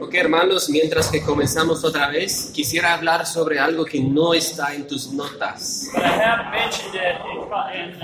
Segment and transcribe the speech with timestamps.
[0.00, 4.86] Ok, hermanos, mientras que comenzamos otra vez, quisiera hablar sobre algo que no está en
[4.86, 5.88] tus notas.
[5.92, 7.98] But I have mentioned it in, co- in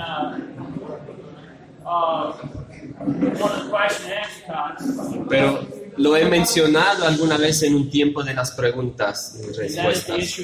[3.39, 5.27] one of the question and answer times.
[5.29, 5.65] Pero
[5.97, 10.39] lo he mencionado alguna vez en un tiempo de las preguntas y respuestas.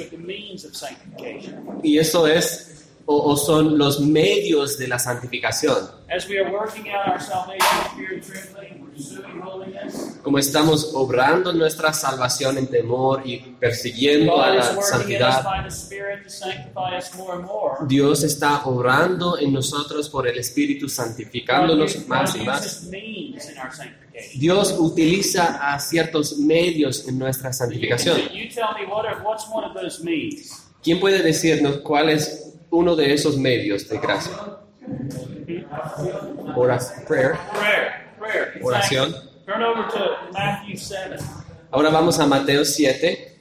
[1.83, 6.01] Y eso es, o, o son los medios de la santificación.
[10.21, 15.43] Como estamos obrando nuestra salvación en temor y persiguiendo a la santidad.
[17.87, 22.89] Dios está obrando en nosotros por el Espíritu, santificándonos más y más.
[24.35, 28.17] Dios utiliza a ciertos medios en nuestra santificación.
[30.83, 34.33] ¿Quién puede decirnos cuál es uno de esos medios de gracia?
[36.55, 37.05] Oración.
[37.05, 37.37] Prayer.
[37.53, 38.15] Prayer.
[38.17, 38.59] Prayer.
[38.63, 39.09] Oración.
[39.09, 39.29] Exactly.
[39.45, 41.17] Turn over to Matthew 7,
[41.71, 43.39] Ahora vamos a Mateo 7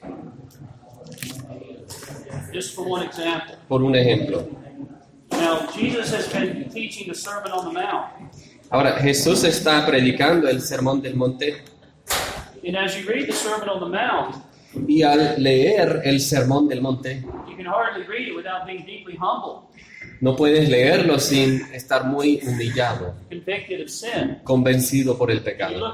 [2.53, 3.55] just for one example.
[3.67, 4.45] por un ejemplo.
[5.31, 8.07] Now, Jesus has been teaching the Sermon on the Mount.
[8.69, 11.63] Ahora, Jesús está predicando el sermón del monte
[14.87, 17.23] Y al leer el sermón del monte
[20.21, 23.15] no puedes leerlo sin estar muy humillado,
[24.43, 25.93] convencido por el pecado.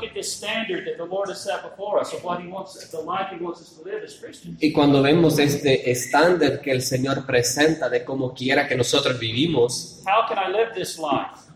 [4.60, 10.04] Y cuando vemos este estándar que el Señor presenta de cómo quiera que nosotros vivimos,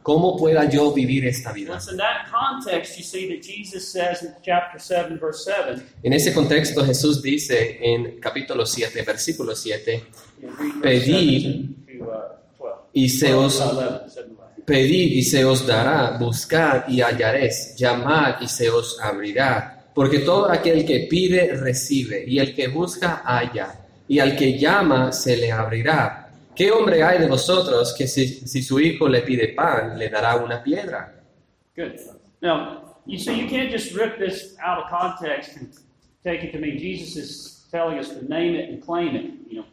[0.04, 1.70] ¿cómo pueda yo vivir esta vida?
[1.72, 5.82] Well, it's in that context you see that Jesus says in chapter 7, verse 7.
[6.04, 10.04] En ese contexto Jesús dice en capítulo 7, versículo 7,
[10.42, 11.42] you know, read verse Pedid
[11.88, 12.76] 7 to, uh, 12.
[12.94, 14.62] y se os, 11, 7, 11.
[14.66, 20.50] pedid y se os dará, buscad y hallaréis, llamad y se os abrirá, porque todo
[20.50, 25.52] aquel que pide recibe, y el que busca halla, y al que llama se le
[25.52, 26.20] abrirá.
[26.61, 30.36] ¿Qué hombre hay de vosotros que si, si su hijo le pide pan, le dará
[30.36, 31.11] una piedra?
[31.76, 31.99] Good.
[32.39, 35.73] Now, you see, you can't just rip this out of context and
[36.23, 39.23] take it to mean Jesus is telling us to name it and claim it.
[39.49, 39.66] You know,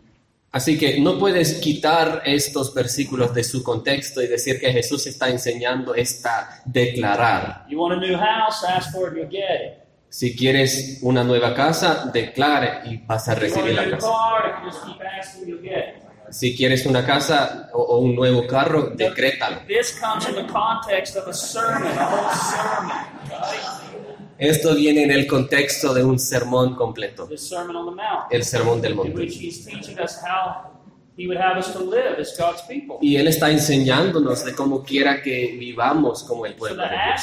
[0.50, 5.28] Así que no puedes quitar estos versículos de su contexto y decir que Jesús está
[5.28, 7.66] enseñando esta declarar.
[7.69, 9.72] you want a new house, ask for it, you'll get it.
[10.09, 14.09] Si quieres una nueva casa, declare y vas a recibir la casa.
[14.09, 19.62] car, Si quieres una casa o, o un nuevo carro, decrétalo.
[19.66, 22.97] This comes in the context of a sermon, a whole sermon,
[23.31, 23.78] right?
[24.38, 28.44] Esto viene en el contexto de un sermón completo, The Sermon on the Mount, el
[28.44, 29.12] sermón del monte.
[29.12, 30.71] which he's teaching us how
[31.17, 32.99] he would have us to live as God's people.
[33.03, 37.21] Y Él está enseñándonos de cómo quiera que vivamos como el pueblo de Dios.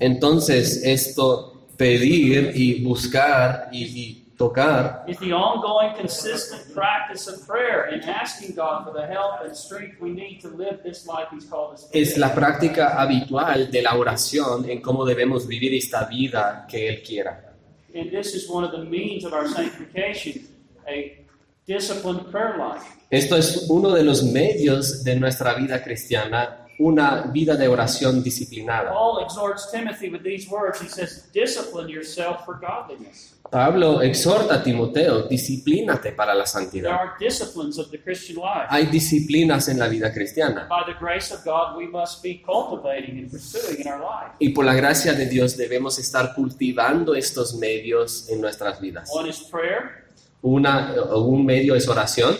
[0.00, 7.84] Entonces, esto, pedir y buscar y, y tocar, is the ongoing, consistent practice of prayer
[7.92, 11.46] and asking God for the help and strength we need to live this life He's
[11.46, 16.06] called us to es la práctica habitual de la oración en cómo debemos vivir esta
[16.06, 17.52] vida que Él quiera.
[17.94, 20.46] And this is one of the means of our sanctification,
[20.88, 21.18] a
[21.66, 22.82] disciplined prayer life.
[23.10, 28.90] Esto es uno de los medios de nuestra vida cristiana, una vida de oración disciplinada.
[28.92, 30.80] Paul exhorts Timothy with these words.
[30.80, 33.28] He says, Discipline yourself for godliness.
[33.50, 36.92] Pablo exhorta a Timoteo, disciplínate para la There santidad.
[36.92, 38.66] are disciplines of the Christian life.
[38.70, 43.18] Hay disciplinas en la vida cristiana By the grace of God, we must be cultivating
[43.18, 44.32] and pursuing in our life.
[44.38, 49.10] y por la gracia de Dios debemos estar cultivando estos medios en nuestras vidas.
[49.12, 50.02] One is prayer,
[50.40, 52.36] Una, un medio es oración,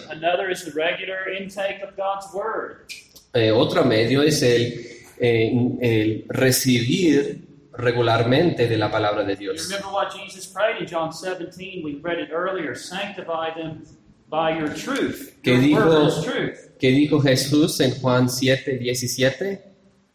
[3.35, 4.87] eh, otro medio es el,
[5.19, 9.69] eh, el recibir regularmente de la palabra de You Dios.
[9.69, 11.83] remember what Jesus prayed in John 17?
[11.85, 12.75] We read it earlier.
[12.77, 13.83] Sanctify them
[14.29, 15.33] by your truth.
[15.45, 16.59] Your word dijo- truth.
[16.79, 19.73] ¿Qué dijo Jesús en Juan 7, 17?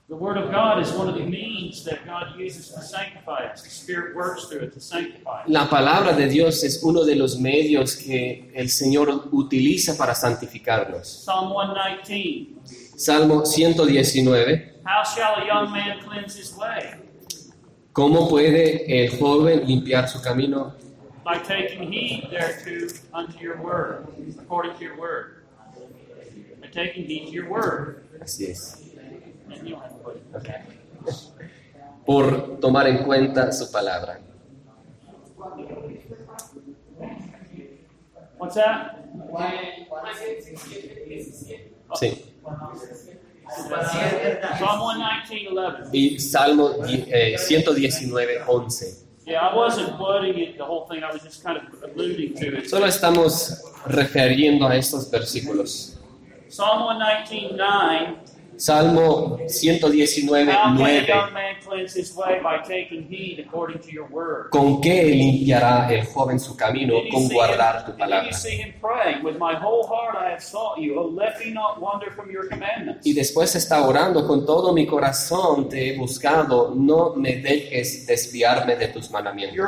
[0.09, 3.61] The Word of God is one of the means that God uses to sanctify us.
[3.63, 5.49] The Spirit works through it to sanctify us.
[5.49, 11.05] La palabra de Dios es uno de los medios que el Señor utiliza para santificarnos.
[11.25, 12.55] Psalm 119.
[12.97, 14.71] Salmo 119.
[14.83, 16.95] How shall a young man cleanse his way?
[17.93, 20.73] ¿Cómo puede el joven limpiar su camino?
[21.23, 24.07] By taking heed thereto unto your word,
[24.39, 25.43] according to your word.
[26.59, 28.03] By taking heed to your word.
[28.19, 28.81] Así es.
[32.03, 34.19] Por tomar en cuenta su palabra.
[38.39, 38.97] What's that?
[41.95, 42.23] Sí.
[44.59, 45.97] Psalm 119, 11.
[45.97, 49.07] y Salmo eh, 119, 11.
[49.25, 51.03] Yeah, I wasn't quoting it, the whole thing.
[51.03, 52.69] I was just kind of alluding to it.
[52.69, 55.97] Solo estamos refiriendo a estos versículos.
[56.47, 58.17] Psalm 119, 9.
[58.57, 61.05] Salmo 119, How can a 9.
[61.05, 64.49] young man cleanse his way by taking heed according to your word?
[64.49, 66.95] ¿Con qué limpiará el joven su camino?
[67.11, 68.31] Con guardar tu palabra.
[73.03, 78.75] Y después está orando, con todo mi corazón te he buscado, no me dejes desviarme
[78.75, 79.67] de tus mandamientos.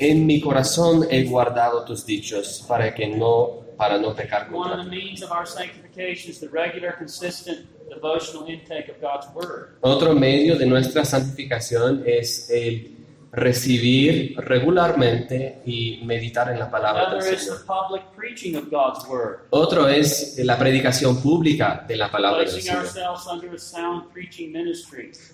[0.00, 4.80] En mi corazón he guardado tus dichos para que no para no pecar One contra
[4.82, 4.96] of the ti.
[5.04, 9.76] means of our sanctification is the regular, consistent devotional intake of God's word.
[9.80, 12.96] Otro medio de nuestra santificación es el
[13.30, 17.66] recibir regularmente y meditar en la palabra del Another is the Señor.
[17.66, 22.84] public preaching of God's word, Otro es la predicación pública de la palabra del Señor.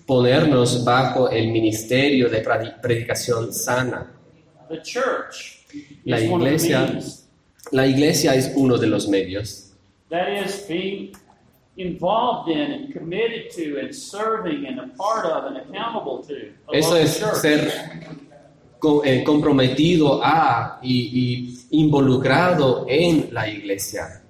[0.05, 4.11] Ponernos bajo el ministerio de predi- predicación sana.
[4.69, 5.65] The church
[6.05, 7.24] La is one of the iglesia-.
[7.71, 9.71] La iglesia es uno de los medios.
[10.09, 11.15] That is being
[11.77, 16.53] involved in and committed to and serving and a part of and accountable to.
[16.71, 17.71] Eso es ser
[19.03, 24.21] eh, comprometido a y, y involucrado en la iglesia.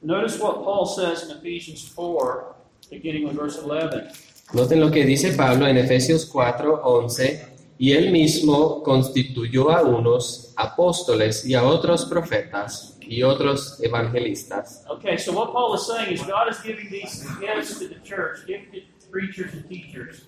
[0.00, 2.54] Notice what Paul says in Ephesians 4,
[2.90, 4.10] beginning with verse 11.
[4.52, 7.51] Noten lo que dice Pablo en Efesios 4, 11.
[7.82, 14.84] Y él mismo constituyó a unos apóstoles y a otros profetas y otros evangelistas.
[14.88, 18.46] Okay, so what Paul is saying is God is giving these gifts to the church.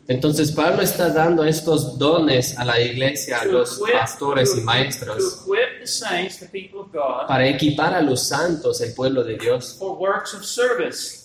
[0.08, 4.60] Entonces Pablo está dando estos dones a la iglesia, a to los pastores to- y
[4.62, 8.92] maestros, To equip the saints, the people of God, para equipar a los santos, el
[8.94, 9.78] pueblo de Dios,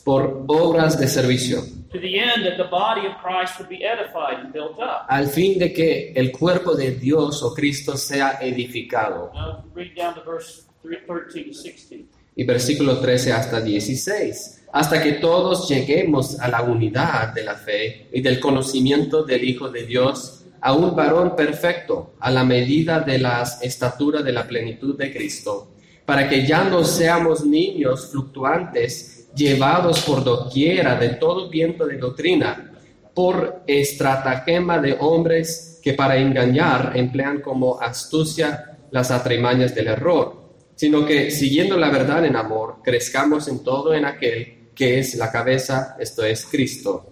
[0.03, 1.61] por obras de servicio,
[1.91, 5.05] to the end that the body of Christ would be edified and built up.
[5.09, 9.31] al fin de que el cuerpo de Dios o Cristo sea edificado.
[9.33, 12.07] Now read down to verse 3, 13 to 16.
[12.35, 14.65] Y versículo 13 hasta 16.
[14.71, 19.69] Hasta que todos lleguemos a la unidad de la fe y del conocimiento del Hijo
[19.69, 24.97] de Dios, a un varón perfecto, a la medida de la estatura de la plenitud
[24.97, 25.71] de Cristo,
[26.05, 32.71] para que ya no seamos niños fluctuantes, llevados por doquiera de todo viento de doctrina,
[33.13, 40.38] por estratagema de hombres que para engañar emplean como astucia las atrimañas del error,
[40.79, 45.29] sino que siguiendo la verdad en amor, crezcamos en todo en aquel que es la
[45.29, 47.11] cabeza, esto es Cristo,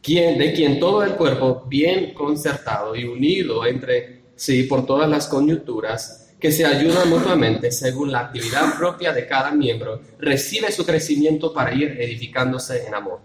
[0.00, 5.28] quien, de quien todo el cuerpo, bien concertado y unido entre sí por todas las
[5.28, 11.52] coyunturas, que se ayudan mutuamente según la actividad propia de cada miembro, recibe su crecimiento
[11.52, 13.20] para ir edificándose en amor.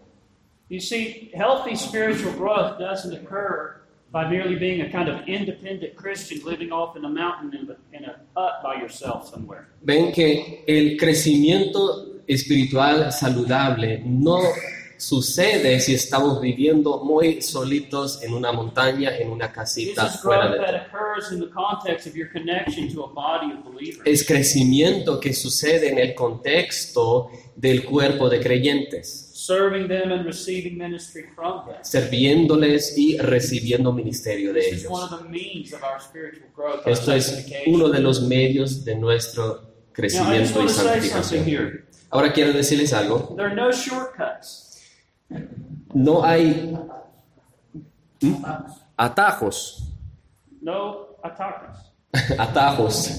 [0.68, 3.81] You see, healthy spiritual growth doesn't occur
[4.12, 7.98] by merely being a kind of independent Christian living off in a mountain in a,
[7.98, 9.68] in a hut by yourself somewhere.
[9.82, 14.40] ven que el crecimiento espiritual saludable no
[15.02, 20.60] sucede si estamos viviendo muy solitos en una montaña, en una casita fuera de.
[24.06, 30.78] Es crecimiento que sucede en el contexto del cuerpo de creyentes, serving them and receiving
[30.78, 31.76] ministry from them.
[31.84, 34.86] sirviéndoles y recibiendo ministerio de ellos.
[34.92, 36.86] of the means of our spiritual growth.
[36.86, 39.62] our Esto es uno de los medios de nuestro
[39.94, 41.86] crecimiento y santificación.
[42.10, 43.34] Ahora quiero decirles algo.
[43.36, 44.80] There are no shortcuts.
[45.94, 46.78] No hay
[48.22, 48.44] ¿Mm?
[48.98, 49.88] atajos,
[50.62, 51.92] No attackers.
[52.38, 53.10] atajos,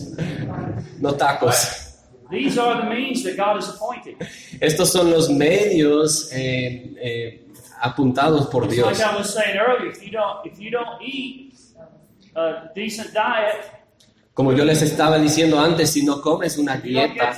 [1.00, 1.91] no tacos.
[2.32, 4.16] These are the means that God has appointed.
[4.58, 7.46] Estos son los medios eh, eh,
[7.80, 8.86] apuntados por Dios.
[8.86, 11.54] like I was saying earlier, if you don't if you don't eat
[12.34, 13.82] a decent diet,
[14.34, 17.36] Como yo les estaba diciendo antes, si no comes una dieta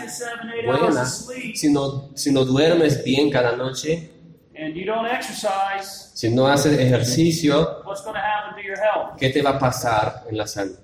[0.65, 4.11] buena, si no, si no duermes bien cada noche,
[4.57, 9.19] and you don't exercise, si no haces ejercicio, what's going to happen to your health?
[9.19, 10.79] ¿qué te va a pasar en la salud?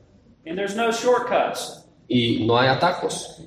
[0.44, 1.84] And there's no shortcuts.
[2.08, 3.40] Y no hay atajos.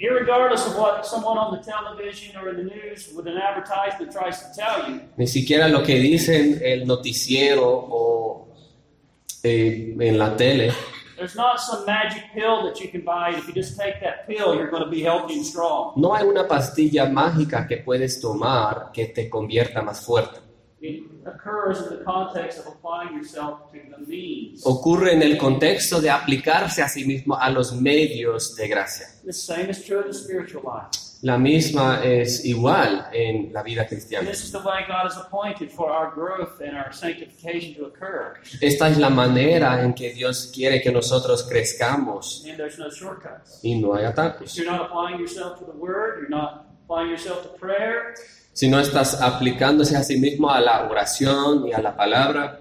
[0.00, 4.38] Irregardless of what someone on the television or in the news with an advertisement tries
[4.40, 8.48] to tell you, Ni siquiera lo que dicen el noticiero o
[9.42, 10.72] eh, en la tele.
[11.18, 13.28] there's not some magic pill that you can buy.
[13.28, 15.92] And if you just take that pill, you're going to be healthy and strong.
[15.96, 20.40] No hay una pastilla mágica que puedes tomar que te convierta más fuerte.
[20.80, 24.62] It occurs in the context of applying yourself to the means.
[24.64, 29.06] Ocurre en el contexto de aplicarse a sí mismo a los medios de gracia.
[29.24, 31.10] The same is true in the spiritual life.
[31.22, 34.26] La misma es igual en la vida cristiana.
[34.26, 38.38] this is the way God has appointed for our growth and our sanctification to occur.
[38.62, 42.42] Esta es la manera en que Dios quiere que nosotros crezcamos
[43.62, 44.58] y no hay atajos.
[48.52, 52.60] Si no estás aplicándose a sí mismo a la oración y a la palabra,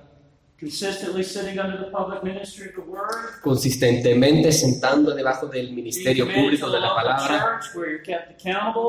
[0.59, 6.69] consistently sitting under the public ministry of the Word, consistentemente sentando debajo del ministerio público
[6.69, 7.59] de la palabra,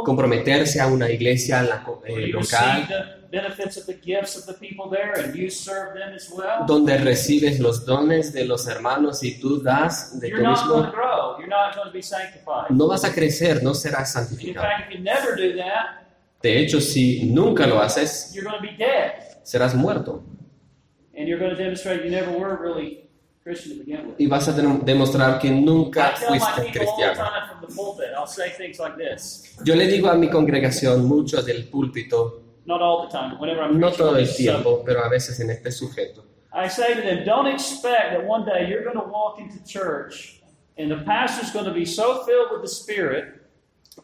[0.04, 1.60] comprometerse a una iglesia
[2.04, 6.12] eh, local, the benefits of the gifts of the people there and you serve them
[6.14, 6.64] as well.
[6.66, 10.82] donde recibes los dones de los hermanos y tú das de You're tú not going
[10.84, 11.38] to mismo, grow.
[11.38, 12.70] You're not going to be sanctified.
[12.70, 14.62] no vas a crecer, no serás In santificado.
[14.66, 15.96] fact, if you never do that,
[16.42, 19.12] De hecho, si nunca lo haces, you're going to be dead.
[19.44, 20.22] serás muerto
[21.16, 23.08] And you're going to demonstrate you never were really
[23.44, 24.16] Christian to begin with.
[24.18, 27.14] y vas a demostrar que nunca fuiste cristiano.
[27.14, 29.54] time from the pulpit, I'll say things like this.
[29.64, 33.80] Yo le digo a mi congregación mucho del púlpito, Not all the time, whenever I'm
[33.80, 36.22] no todo el tiempo, pero a veces en este sujeto.
[36.52, 40.40] I say to them, don't expect that one day you're going to walk into church
[40.78, 43.40] and the pastor's going to be so filled with the Spirit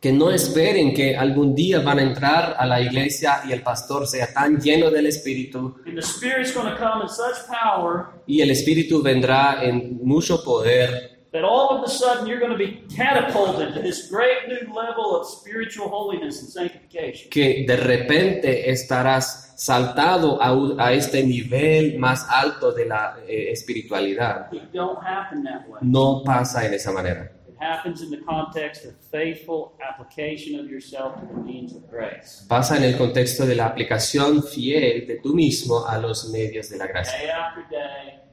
[0.00, 4.04] que no esperen que algún día van a entrar a la iglesia y el pastor
[4.06, 8.40] sea tan lleno del Espíritu and the Spirit's going to come in such power y
[8.40, 12.80] el Espíritu vendrá en mucho poder that all of a sudden you're going to be
[12.96, 17.28] catapulted to this great new level of spiritual holiness and sanctification.
[17.30, 23.50] que de repente estarás saltado a, un- a este nivel más alto de la eh,
[23.52, 24.50] espiritualidad.
[24.50, 25.80] It don't happen that way.
[25.82, 27.30] No pasa en esa manera.
[27.48, 32.44] It happens in the context of faithful application of yourself to the means of grace.
[32.48, 36.76] Pasa en el contexto de la aplicación fiel de tú mismo a los medios de
[36.78, 37.18] la gracia.
[37.18, 38.25] Day after day, day after day,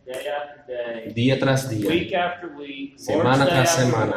[1.14, 4.16] Día tras día, week after week, Semana tras semana.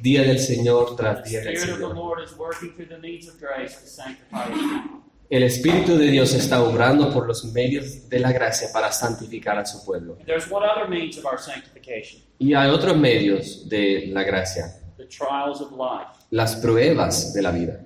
[0.00, 1.94] Día del Señor tras día del Spirit of the Señor.
[1.96, 5.00] Lord is working through the means of grace to sanctify His people.
[5.30, 9.64] El Espíritu de Dios está obrando por los medios de la gracia para santificar a
[9.66, 10.16] su pueblo.
[10.26, 15.06] There's one other means of our sanctification Y hay otros medios de la gracia, the
[15.06, 16.08] trials of life.
[16.30, 17.80] las pruebas de la vida.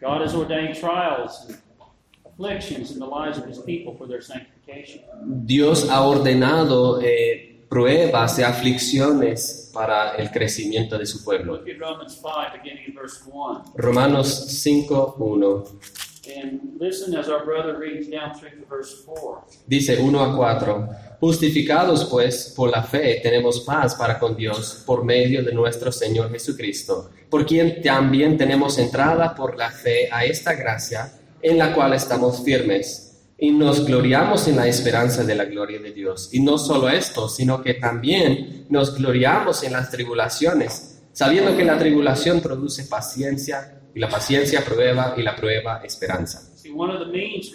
[0.00, 1.58] God has ordained trials and
[2.24, 4.53] afflictions in the lives of His people for their sanctification.
[5.24, 11.60] Dios ha ordenado eh, pruebas y aflicciones para el crecimiento de su pueblo.
[11.78, 12.30] Romans 5,
[12.62, 13.72] beginning in verse 1.
[13.76, 15.64] Romanos 5.1
[16.26, 19.44] And listen as our brother reads down through to verse 4.
[19.66, 20.88] dice 1 a 4,
[21.20, 26.30] justificados pues por la fe tenemos paz para con Dios por medio de nuestro Señor
[26.30, 31.92] Jesucristo, por quien también tenemos entrada por la fe a esta gracia en la cual
[31.92, 33.03] estamos firmes
[33.44, 36.30] y nos gloriamos en la esperanza de la gloria de Dios.
[36.32, 41.78] Y no solo esto, sino que también nos gloriamos en las tribulaciones, sabiendo que la
[41.78, 46.40] tribulación produce paciencia y la paciencia prueba y la prueba esperanza.
[46.56, 47.52] See, one of the means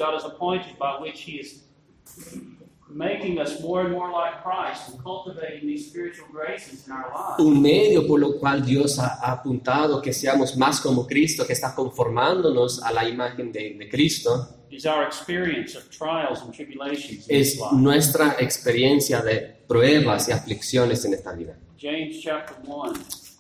[2.90, 7.40] making us more and more like Christ and cultivating these spiritual graces in our lives
[7.40, 11.54] un medio por lo cual Dios ha ha apuntado que seamos más como Cristo, que
[11.54, 17.28] está conformándonos a la imagen de, de Cristo, is our experience of trials and tribulations
[17.28, 21.58] in es nuestra experiencia de pruebas y aflicciones en esta vida.
[21.78, 22.94] James chapter 1.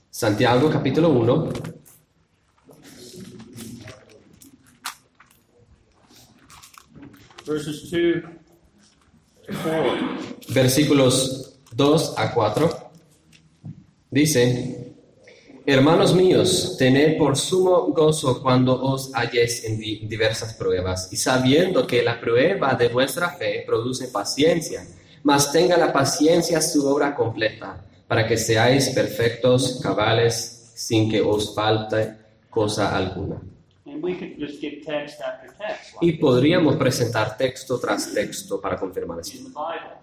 [0.09, 1.49] Santiago capítulo 1,
[7.45, 8.38] verses 2 to 4.
[10.49, 12.69] Versículos 2 a 4,
[14.11, 14.85] dice,
[15.65, 21.85] Hermanos míos, tened por sumo gozo cuando os halléis en di- diversas pruebas, y sabiendo
[21.85, 24.87] que la prueba de vuestra fe produce paciencia,
[25.21, 31.53] mas tenga la paciencia su obra completa, para que seáis perfectos, cabales, sin que os
[31.53, 32.15] falte
[32.49, 33.39] cosa alguna.
[33.99, 38.77] And we could just give text after text Y podríamos presentar texto tras texto para
[38.77, 39.39] confirmar this esto.
[39.39, 39.99] in the Bible,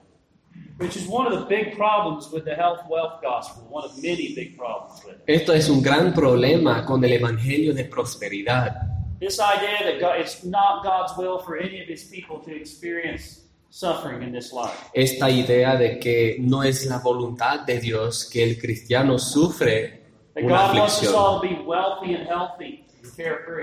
[0.78, 4.34] which is one of the big problems with the health wealth gospel, one of many
[4.34, 5.22] big problems with it.
[5.26, 8.82] Esto es un gran problema con el Evangelio de prosperidad.
[9.18, 13.46] This idea that God, it's not God's will for any of His people to experience
[13.70, 14.76] suffering in this life.
[14.92, 20.44] esta idea de que no es la voluntad de Dios que el cristiano sufre That
[20.44, 21.56] una God wants us aflicción,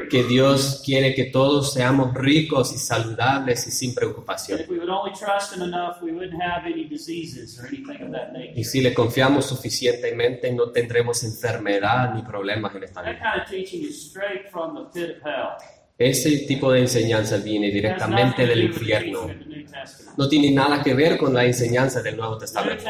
[0.10, 4.60] que Dios quiere que todos seamos ricos y saludables y sin preocupación.
[8.56, 13.46] Y si le confiamos suficientemente, no tendremos enfermedad ni problemas en esta vida.
[15.98, 19.30] Ese tipo de enseñanza viene directamente del infierno.
[20.18, 22.84] No tiene nada que ver con la enseñanza del Nuevo Testamento.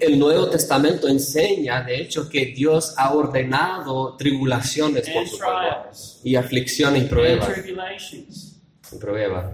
[0.00, 5.90] El Nuevo Testamento enseña, de hecho, que Dios ha ordenado tribulaciones por su pueblo
[6.22, 7.48] y aflicciones y pruebas.
[8.92, 9.46] y pruebas.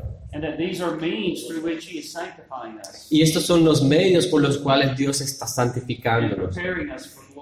[3.11, 6.57] Y estos son los medios por los cuales Dios está santificándonos,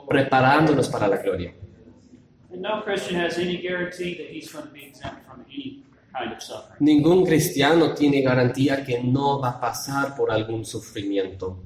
[0.08, 1.54] preparándonos para la gloria.
[2.60, 6.42] No Christian has any guarantee that he's going to be exempt from any kind of
[6.42, 6.76] suffering.
[6.80, 11.56] Ningún cristiano tiene garantía que no va a pasar por algún sufrimiento.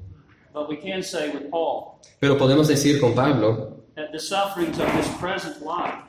[0.53, 4.87] But we can say with Paul Pero podemos decir con Pablo that the sufferings of
[4.95, 6.01] this present life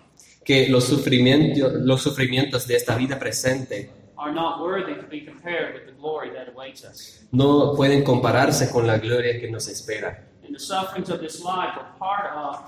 [0.45, 5.75] que los sufrimientos, los sufrimientos de esta vida presente are not worthy to be compared
[5.75, 7.27] with the glory that awaits us.
[7.33, 10.29] no pueden compararse con la gloria que nos espera.
[10.45, 12.61] And the sufferings of this life are part of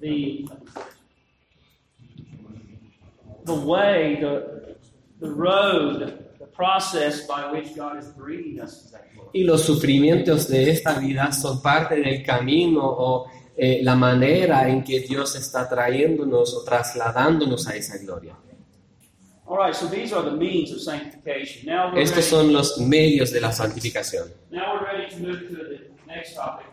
[0.00, 0.48] the
[3.44, 4.76] the way, the
[5.20, 9.30] the road, the process by which God is bringing us to that glory.
[9.32, 14.82] Y los sufrimientos de esta vida son parte del camino o eh, la manera en
[14.82, 18.36] que Dios está trayéndonos o trasladándonos a esa gloria.
[19.46, 21.66] All right, so these are the means of sanctification.
[21.66, 24.28] Now we're Estos ready, son los medios de la santificación.
[24.50, 26.66] now we're ready to move to the next topic.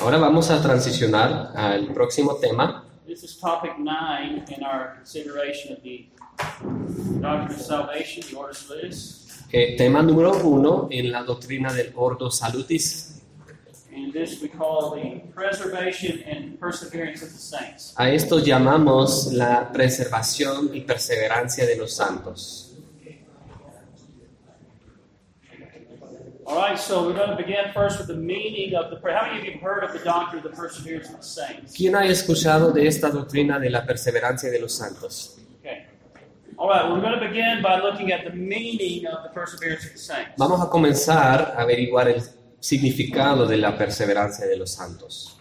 [0.00, 2.83] Ahora vamos a transicionar al próximo tema.
[3.06, 6.06] This is topic nine in our consideration of the
[7.20, 9.20] doctrine of salvation, the Ordo Salutis.
[9.52, 13.10] eh, tema número uno en la doctrina del Ordo Salutis.
[13.94, 17.94] And this we call the preservation and perseverance of the saints.
[17.96, 22.63] A esto llamamos la preservación y perseverancia de los santos.
[26.46, 29.16] All right, so we're going to begin first with the meaning of the prayer.
[29.16, 31.74] How many of you have heard of the doctrine of the perseverance of the saints?
[31.74, 35.38] ¿Quién ha escuchado de esta doctrina de la perseverancia de los santos?
[35.60, 35.86] Okay.
[36.58, 39.92] All right, we're going to begin by looking at the meaning of the perseverance of
[39.92, 40.32] the saints.
[40.36, 42.22] Vamos a comenzar a averiguar el
[42.60, 45.38] significado de la perseverancia de los santos.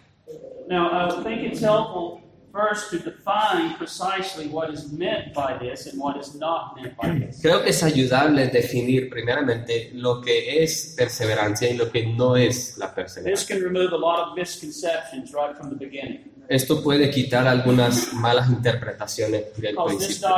[0.69, 2.22] Now, I think it's helpful
[2.53, 7.09] first to define precisely what is meant by this and what is not meant by
[7.09, 7.41] this.
[7.41, 12.77] Creo que es ayudable definir primeramente lo que es perseverancia y lo que no es
[12.77, 13.57] la perseverancia.
[16.47, 20.29] Esto puede quitar algunas malas interpretaciones del this principio,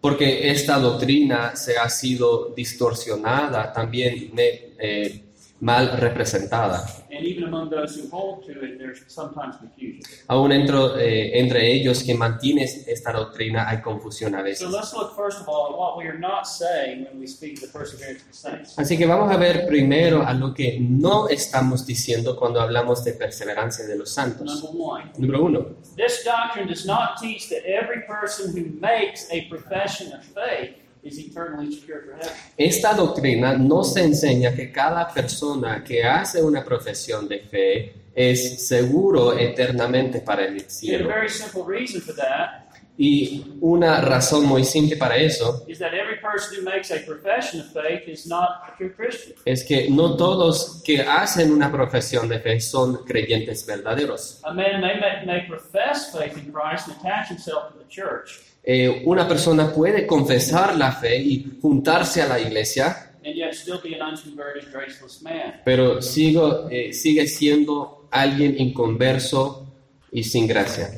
[0.00, 4.32] porque esta doctrina se ha sido distorsionada, también
[4.78, 5.23] eh,
[5.64, 6.84] mal representada.
[7.10, 10.02] And even among those who hold to it, there's sometimes confusion.
[10.28, 14.70] Aún entro- eh, entre ellos que mantienen esta doctrina hay confusión a So veces.
[14.70, 17.60] let's look first of all at what we are not saying when we speak of
[17.72, 18.78] the perseverance of the saints.
[18.78, 23.12] Así que vamos a ver primero a lo que no estamos diciendo cuando hablamos de
[23.14, 24.62] perseverancia de los santos.
[25.16, 30.22] Número uno, this doctrine does not teach that every person who makes a profession of
[30.24, 30.76] faith
[32.56, 38.66] esta doctrina no se enseña que cada persona que hace una profesión de fe es
[38.66, 41.10] seguro eternamente para el cielo.
[42.96, 45.66] Y una razón muy simple para eso
[49.44, 54.40] es que no todos que hacen una profesión de fe son creyentes verdaderos.
[58.66, 63.10] Eh, una persona puede confesar la fe y juntarse a la iglesia,
[65.64, 69.66] pero sigo, eh, sigue siendo alguien inconverso
[70.10, 70.90] y sin gracia.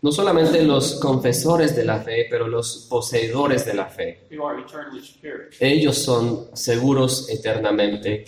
[0.00, 4.26] No solamente los confesores de la fe, pero los poseedores de la fe.
[5.60, 8.24] Ellos son seguros eternamente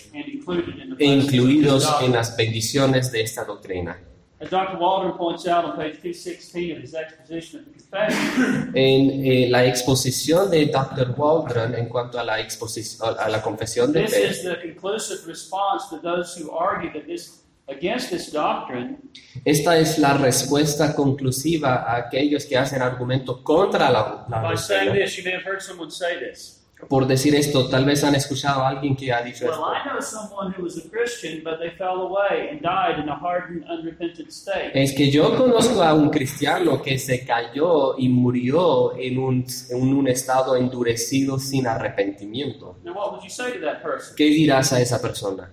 [0.97, 3.99] e incluidos en las bendiciones de esta doctrina.
[4.41, 4.79] As Dr.
[4.79, 9.65] Waldron points out on page 216 of his exposition of the confession, En eh, la
[9.65, 11.13] exposición de Dr.
[11.15, 15.27] Waldron en cuanto a la, exposición, a la confesión de this fe, is the conclusive
[15.27, 18.97] response to those who argue that this against this doctrine
[19.45, 24.85] esta es la respuesta conclusiva a aquellos que hacen argumento contra la, la by saying
[24.87, 25.05] doctrina.
[25.05, 25.17] this.
[25.17, 26.60] You may have heard someone say this.
[26.87, 29.71] Por decir esto, tal vez han escuchado a alguien que ha dicho esto.
[29.71, 33.15] I know someone who was a Christian, but they fell away and died in a
[33.15, 34.71] hardened, unrepentant state.
[34.73, 39.93] Es que yo conozco a un cristiano que se cayó y murió en un, en
[39.93, 42.77] un estado endurecido sin arrepentimiento.
[42.83, 44.15] Now, what would you say to that person?
[44.15, 45.51] ¿Qué dirás a esa persona?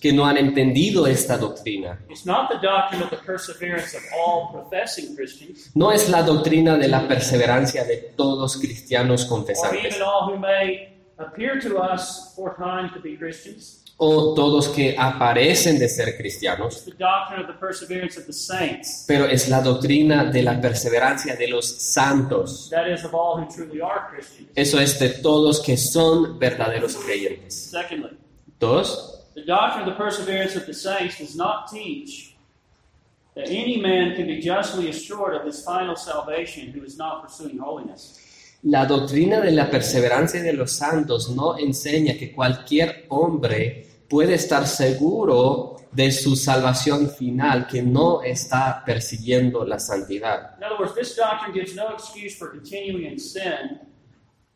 [0.00, 2.00] Que no han entendido esta doctrina.
[5.74, 10.38] No es la doctrina de la perseverancia de todos cristianos or confesantes, even all who
[10.38, 13.84] may appear to us for time to be Christians.
[13.96, 16.84] o todos que aparecen de ser cristianos,
[19.06, 22.68] pero es la doctrina de la perseverancia de los santos.
[22.70, 24.50] That is, of all who truly are Christians.
[24.56, 27.70] Eso es de todos que son verdaderos creyentes.
[27.70, 28.18] Secondly,
[28.58, 32.34] Dos, the doctrine of the perseverance of the saints does not teach
[33.36, 37.58] that any man can be justly assured of his final salvation who is not pursuing
[37.58, 38.20] holiness.
[38.64, 44.66] La doctrina de la perseverancia de los santos no enseña que cualquier hombre puede estar
[44.66, 50.56] seguro de su salvación final que no está persiguiendo la santidad.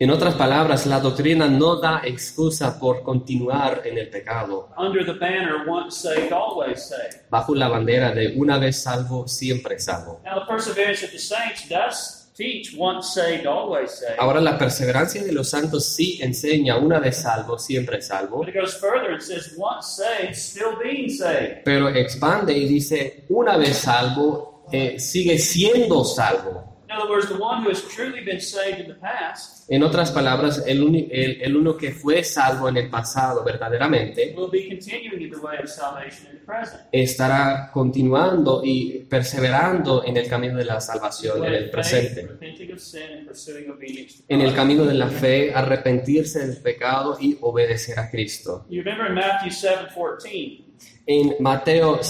[0.00, 5.12] En otras palabras, la doctrina no da excusa por continuar en el pecado under the
[5.12, 7.28] banner once saved, always saved.
[7.28, 10.20] bajo la bandera de una vez salvo, siempre salvo.
[10.24, 14.14] Now, the perseverance of the saints does teach once saved, always saved.
[14.18, 18.54] Ahora la perseverancia de los santos sí enseña una vez salvo, siempre salvo, But it
[18.54, 21.62] goes further and says, once saved, still being saved.
[21.64, 26.67] pero expande y dice una vez salvo, eh, sigue siendo salvo.
[26.90, 30.10] In other words, the one who has truly been saved in the past En otras
[30.10, 34.66] palabras, el, uni- el- el uno que fue salvo en el pasado verdaderamente will be
[34.68, 36.80] continuing in the way of salvation in the present.
[36.90, 42.26] estará continuando y perseverando en el camino de la salvación en el presente.
[44.28, 48.64] En el camino de la fe, arrepentirse del pecado y obedecer a Cristo.
[48.70, 50.64] You remember in Matthew 7:14,
[51.06, 52.00] En Mateo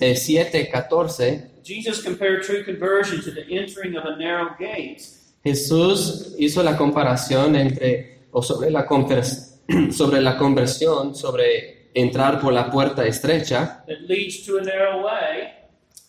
[0.00, 5.02] eh, 7, 14, Jesus compared true conversion to the entering of a narrow gate
[5.46, 8.84] Jesús hizo la comparación entre, o sobre la,
[9.92, 15.52] sobre la conversión, sobre entrar por la puerta estrecha that leads to a narrow way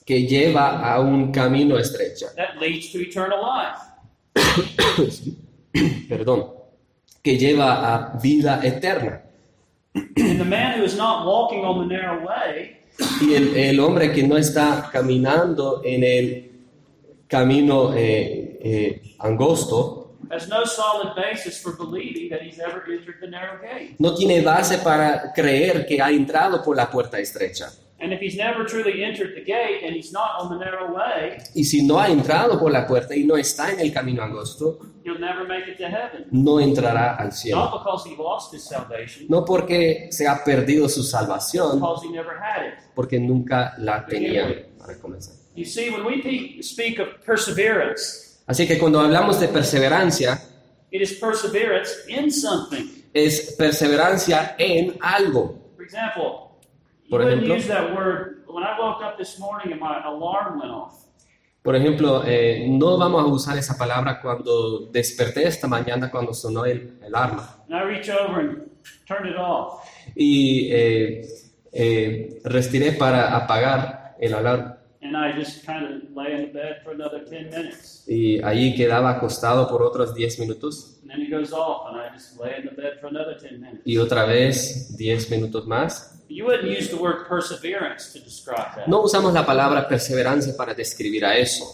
[0.03, 2.27] que lleva a un camino estrecho.
[2.36, 3.80] that leads to eternal life.
[6.10, 6.53] Perdón,
[7.21, 9.21] que lleva a vida eterna.
[10.17, 12.77] And the man who is not walking on the narrow way
[13.21, 16.51] Y el, el hombre que no está caminando en el
[17.27, 23.27] camino eh, eh, angosto, has no solid basis for believing that he's ever entered the
[23.27, 23.95] narrow gate.
[23.99, 27.71] no tiene base para creer que ha entrado por la puerta estrecha.
[27.99, 31.38] And if he's never truly entered the gate and he's not on the narrow way,
[31.55, 34.77] Y si no ha entrado por la puerta y no está en el camino angosto,
[35.03, 36.27] he'll never make it to heaven.
[36.31, 37.57] no entrará al cielo.
[37.60, 42.12] Not because he lost his salvation, No porque se ha perdido su salvación, because he
[42.12, 42.73] never had it.
[42.93, 44.67] porque nunca la tenía.
[44.77, 45.33] Para comenzar.
[45.55, 50.39] You see, when we pe- speak of perseverance, Así que cuando hablamos de perseverancia,
[50.91, 52.86] it is perseverance in something.
[53.13, 55.71] es perseverancia en algo.
[55.75, 56.46] For example, you
[57.10, 57.56] Por ejemplo?
[57.56, 61.08] use that word when I woke up this morning and my alarm went off.
[61.62, 66.63] Por ejemplo, eh, no vamos a usar esa palabra cuando desperté esta mañana cuando sonó
[66.65, 67.63] el, el alarma.
[67.67, 68.70] And I reach over and
[69.06, 69.84] turn it off.
[70.15, 71.28] Y eh,
[71.74, 74.77] eh, retiré para apagar el alarma.
[75.01, 78.03] And I just kind of lay in the bed for another 10 minutes.
[78.07, 80.97] Y allí quedaba acostado por otros 10 minutos.
[81.01, 83.62] And then it goes off, and I just lay in the bed for another 10
[83.62, 83.81] minutes.
[83.86, 86.15] Y otra vez 10 minutos más.
[86.29, 88.88] You wouldn't use the word perseverance to describe that.
[88.88, 91.65] No usamos la palabra perseverancia para describir a eso.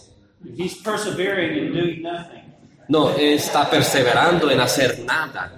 [0.56, 2.44] He's persevering in doing nothing.
[2.88, 5.50] No, está perseverando en hacer nada.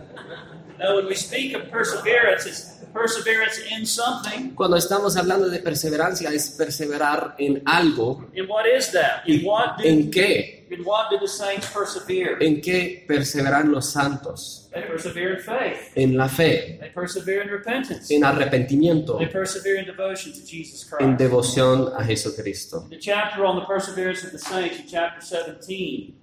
[0.78, 4.54] No, when we speak of perseverance, it's perseverance in something.
[4.54, 8.28] Cuando estamos hablando de perseverancia es perseverar en algo.
[8.36, 9.26] And what is that?
[9.26, 10.66] In what ¿En did, qué?
[10.70, 12.38] in what did the saints persevere?
[12.40, 14.68] ¿En qué perseveran los santos?
[14.72, 15.92] They persevere in faith.
[15.94, 18.14] En la fe, They persevere in repentance.
[18.14, 21.18] en arrepentimiento, They persevere in devotion to Jesus en Christ.
[21.20, 22.86] devoción a Jesucristo.
[22.90, 26.14] The chapter on the perseverance of the saints in chapter 17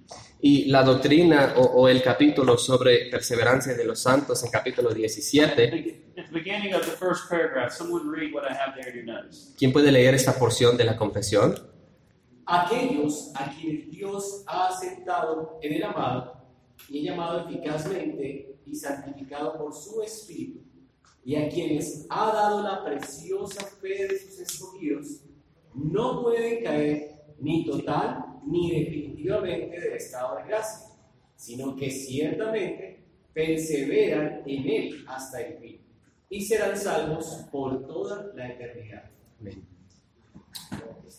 [0.46, 5.64] Y la doctrina o, o el capítulo sobre perseverancia de los santos en capítulo 17,
[6.18, 9.06] At the beginning of the first paragraph, someone read what I have there in your
[9.06, 9.54] notes.
[9.56, 11.54] ¿quién puede leer esta porción de la confesión?
[12.44, 16.34] aquellos a quienes Dios ha aceptado en el amado
[16.90, 20.60] y ha llamado eficazmente y santificado por su Espíritu,
[21.24, 25.22] y a quienes ha dado la preciosa fe de sus escogidos,
[25.74, 30.88] no pueden caer ni total ni definitivamente del estado de gracia,
[31.36, 35.80] sino que ciertamente perseveran en él hasta el fin,
[36.28, 39.10] y serán salvos por toda la eternidad.
[39.40, 39.66] Amén.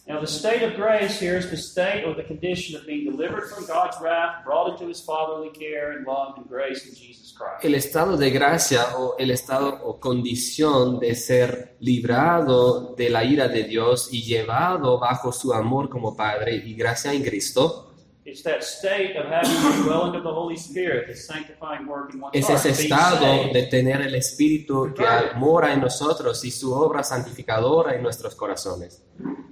[0.08, 3.50] Now, the state of grace here is the state or the condition of being delivered
[3.50, 7.66] from God's wrath, brought into his fatherly care and love and grace in Jesus Christ.
[7.66, 13.48] El estado de gracia o el estado o condición de ser librado de la ira
[13.48, 17.85] de Dios y llevado bajo su amor como Padre y gracia en Cristo,
[18.26, 22.20] It's that state of having the dwelling of the Holy Spirit, the sanctifying work in
[22.20, 27.04] one's Es ese estado de tener el Espíritu que mora en nosotros y su obra
[27.04, 29.04] santificadora en nuestros corazones.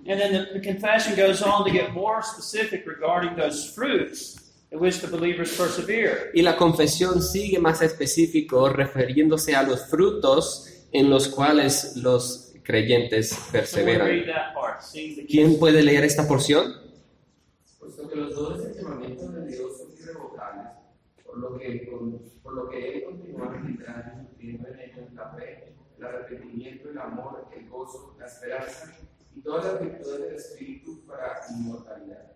[0.08, 4.80] And then the, the confession goes on to get more specific regarding those fruits in
[4.80, 6.32] which the believers persevere.
[6.34, 13.38] Y la confesión sigue más específico refiriéndose a los frutos en los cuales los creyentes
[13.52, 14.10] perseveran.
[15.28, 16.83] ¿Quién puede leer esta porción?
[18.14, 20.68] Puesto que los dones del llamamiento de Dios son irrevocables,
[21.26, 25.30] por lo que, con- por lo que Él continúa ministrando y sufriendo en ellos la
[25.34, 28.94] fe, el arrepentimiento, el amor, el gozo, la esperanza
[29.36, 32.34] y todas las virtudes del Espíritu para inmortalidad.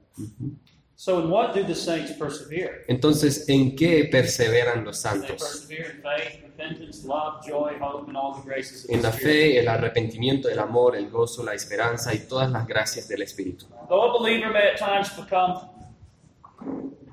[1.00, 2.84] So, in what do the saints persevere?
[2.88, 5.30] Entonces, ¿en qué perseveran los santos?
[5.44, 9.60] persevere in faith, repentance, love, joy, hope, and all the graces of En la fe,
[9.60, 13.68] el arrepentimiento, el amor, el gozo, la esperanza y todas las gracias del Espíritu.
[13.88, 15.70] Though a believer may at times become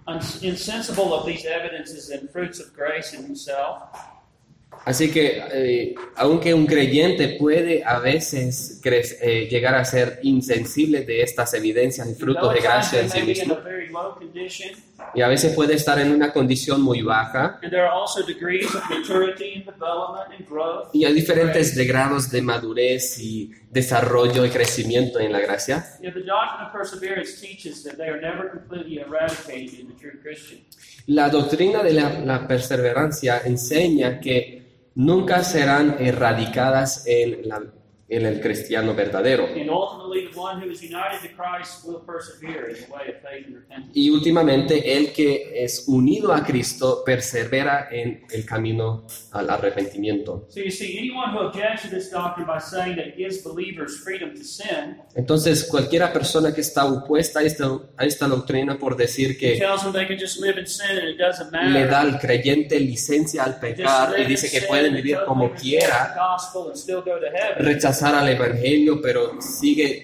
[0.06, 3.82] uns- insensible of these evidences and fruits of grace in himself,
[4.84, 11.22] Así que, eh, aunque un creyente puede a veces eh, llegar a ser insensible de
[11.22, 13.58] estas evidencias y frutos de gracia en sí mismo,
[15.14, 18.66] y a veces puede estar en una condición muy baja, and there are also degrees
[18.74, 20.90] of maturity and development and growth.
[20.92, 25.84] y hay diferentes de grados de madurez y desarrollo y crecimiento en la gracia.
[31.06, 37.62] La doctrina de la, la perseverancia enseña que nunca serán erradicadas en, la-
[38.08, 39.46] en el cristiano verdadero.
[43.92, 50.46] Y últimamente el que es unido a Cristo persevera en el camino al arrepentimiento.
[50.48, 54.00] So you see, anyone who objects to this doctrine by saying that it gives believers
[54.02, 58.96] freedom to sin Entonces, cualquiera persona que está opuesta a esta, a esta doctrina por
[58.96, 59.58] decir que
[61.72, 66.14] le da al creyente licencia al pecar y dice que pueden vivir como quiera,
[67.58, 70.03] rechazar al evangelio, pero sigue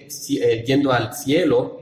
[0.65, 1.79] yendo al cielo,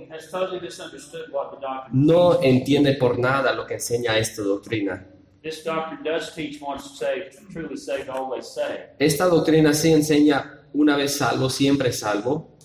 [1.92, 5.06] no entiende por nada lo que enseña esta doctrina.
[5.42, 8.96] This doctrine does teach once saved, truly saved, always saved.
[9.00, 12.58] Esta doctrina sí enseña una vez salvo, siempre salvo,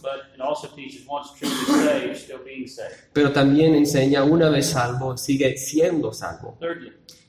[3.13, 6.59] pero también enseña una vez salvo, sigue siendo salvo.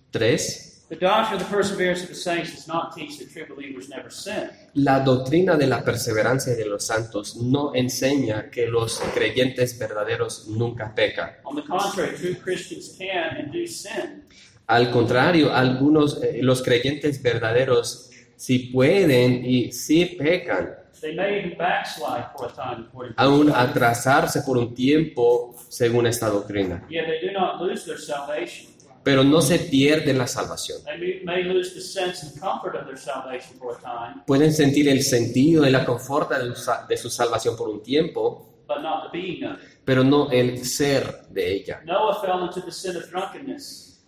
[0.10, 3.90] Tres, the doctrine of the perseverance of the saints does not teach that true believers
[3.90, 4.50] never sin.
[4.76, 10.94] la doctrina de la perseverancia de los santos no enseña que los creyentes verdaderos nunca
[10.94, 11.32] pecan.
[11.44, 14.24] On the contrary, true Christians can and do sin.
[14.68, 21.58] Al contrario, algunos, eh, los creyentes verdaderos sí pueden y sí pecan, They may even
[21.58, 26.84] backslide for a time, according to aún atrasarse por un tiempo según esta doctrina.
[26.90, 28.75] Yet they do not lose their salvation.
[29.06, 30.80] Pero no se pierde la salvación.
[34.26, 36.32] Pueden sentir el sentido y la confort
[36.90, 38.64] de su- salvación por un tiempo,
[39.86, 41.82] pero no el ser de ella.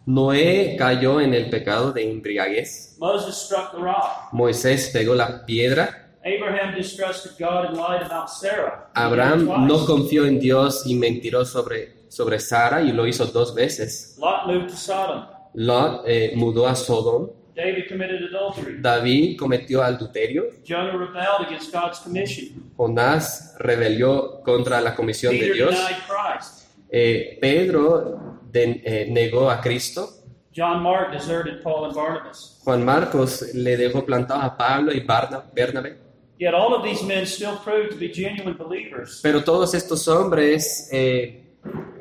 [0.07, 2.95] Noé cayó en el pecado de embriaguez.
[2.97, 4.31] Moses struck the rock.
[4.31, 6.15] Moisés pegó la piedra.
[6.25, 8.89] Abraham distrusted God and lied about Sarah.
[8.95, 9.59] Abraham Twice.
[9.67, 14.15] no confió en Dios y mentiró sobre, sobre Sara y lo hizo dos veces.
[14.19, 15.25] Lot moved to Sodom.
[15.53, 17.29] Lot eh, mudó a Sodom.
[17.55, 18.77] David committed adultery.
[18.79, 20.43] David cometió adulterio.
[20.63, 22.71] Jonah rebelled against God's commission.
[22.77, 25.71] Jonás rebelió contra la comisión de Peter Dios.
[25.71, 26.67] denied Christ.
[26.89, 30.07] Eh, Pedro de- eh, negó a Cristo.
[30.55, 32.59] John Mark deserted Paul and Barnabas.
[32.63, 35.97] Juan Marcos le dejó plantado a Pablo y Bernabé.
[36.39, 39.19] Yet all of these men still proved to be genuine believers.
[39.23, 41.46] Pero todos estos hombres eh,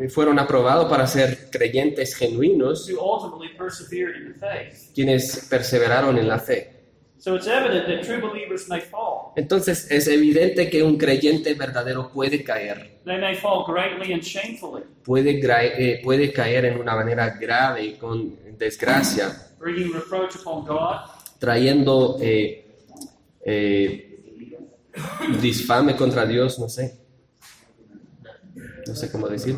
[0.09, 2.91] fueron aprobados para ser creyentes genuinos,
[4.95, 6.77] quienes perseveraron en la fe.
[7.19, 9.33] So it's evident that true believers may fall.
[9.37, 14.85] Entonces es evidente que un creyente verdadero puede caer, They may fall greatly and shamefully,
[15.03, 21.01] puede, eh, puede caer en una manera grave y con desgracia, bringing reproach upon God,
[21.39, 22.65] trayendo eh,
[23.45, 24.21] eh,
[25.41, 27.06] disfame contra Dios, no sé.
[28.87, 29.57] No sé cómo decir.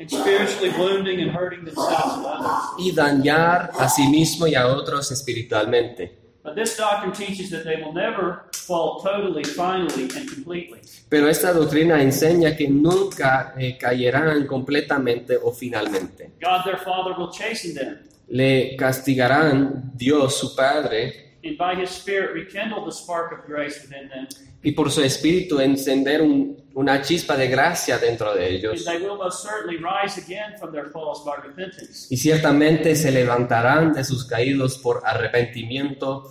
[0.00, 2.50] and spiritually wounding and hurting themselves and others.
[2.78, 6.18] Y dañar a sí mismo y a otros espiritualmente.
[6.42, 10.80] But this doctrine teaches that they will never fall totally, finally, and completely.
[11.08, 16.32] Pero esta doctrina enseña que nunca eh, caerán completamente o finalmente.
[16.40, 17.98] God their Father will chasten them.
[18.28, 24.08] Le castigarán Dios su Padre and by His Spirit rekindle the spark of grace within
[24.08, 24.26] them.
[24.62, 28.84] y por su espíritu encender un- una chispa de gracia dentro de And ellos.
[28.84, 33.94] they will most certainly rise again from their falls by repentance Y ciertamente se levantarán
[33.94, 36.30] de sus caídos por arrepentimiento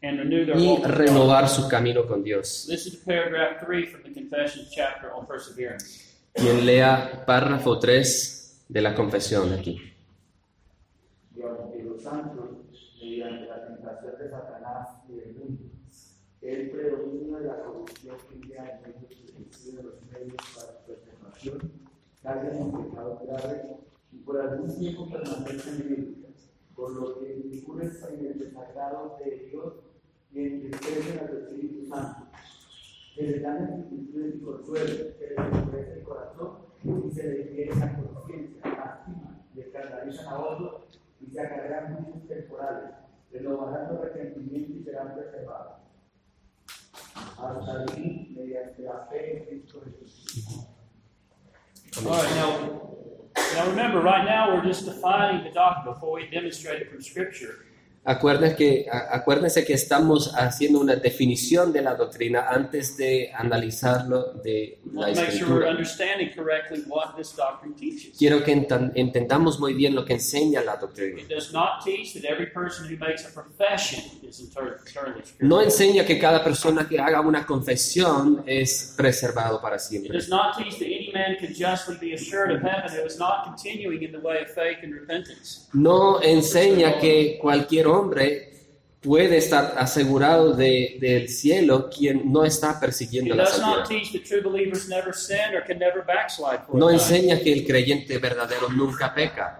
[0.00, 2.66] and renew their y renovar su camino con Dios.
[2.68, 6.14] This is paragraph 3 from the Confessions chapter on perseverance.
[6.32, 9.82] Quien lea párrafo 3 de la confesión aquí.
[11.34, 12.50] los santos,
[13.00, 15.64] mediante la tentación de Satanás y del mundo,
[16.40, 19.12] el predominio de la corrupción que ya en ellos
[20.30, 21.72] para su preservación,
[22.22, 23.76] caigan en pecado grave
[24.12, 29.74] y por algún tiempo permanecen libres, por lo que incurren en el desagrado de Dios
[30.32, 32.26] y entristecen al Espíritu Santo,
[33.14, 37.74] que les dan instituciones y consuelo, que les endurece el corazón y se les hiere
[37.76, 42.94] la conciencia, lastiman y escandalizan a otros y se acarrean juicios temporales,
[43.30, 45.82] renovarán su arrepentimiento y serán preservados.
[47.14, 50.01] Hasta allí, mediante la fe en Cristo Jesús.
[50.34, 52.80] All right, now,
[53.54, 57.66] now remember, right now we're just defining the doctrine before we demonstrate it from Scripture.
[58.04, 64.80] Acuérdense que, acuérdense que estamos haciendo una definición de la doctrina antes de analizarlo de
[64.92, 65.76] la escritura.
[68.18, 71.20] Quiero que enten- entendamos muy bien lo que enseña la doctrina.
[71.20, 75.48] It does not teach that every person who makes a profession is eternally spiritual.
[75.48, 80.12] No enseña que cada persona que haga una confesión es preservado para It siempre.
[80.12, 83.44] does not teach that any man can justly be assured of heaven who is not
[83.44, 85.68] continuing in the way of faith and repentance.
[85.72, 88.48] No enseña que cualquier hombre
[89.00, 93.84] puede estar asegurado de- del cielo quien no está persiguiendo la santidad.
[96.72, 99.58] No enseña que el creyente verdadero nunca peca.